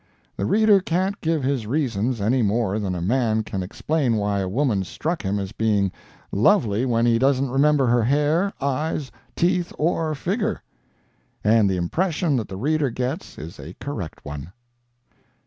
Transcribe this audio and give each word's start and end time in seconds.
The 0.35 0.47
reader 0.47 0.79
can't 0.79 1.21
give 1.21 1.43
his 1.43 1.67
reasons 1.67 2.19
any 2.19 2.41
more 2.41 2.79
than 2.79 2.95
a 2.95 3.03
man 3.03 3.43
can 3.43 3.61
explain 3.61 4.15
why 4.15 4.39
a 4.39 4.49
woman 4.49 4.83
struck 4.83 5.21
him 5.21 5.37
as 5.37 5.51
being 5.51 5.91
lovely 6.31 6.87
when 6.87 7.05
he 7.05 7.19
doesn't 7.19 7.51
remember 7.51 7.85
her 7.85 8.01
hair, 8.01 8.51
eyes, 8.59 9.11
teeth, 9.35 9.71
or 9.77 10.15
figure. 10.15 10.63
And 11.43 11.69
the 11.69 11.77
impression 11.77 12.35
that 12.37 12.47
the 12.47 12.57
reader 12.57 12.89
gets 12.89 13.37
is 13.37 13.59
a 13.59 13.75
correct 13.79 14.25
one." 14.25 14.51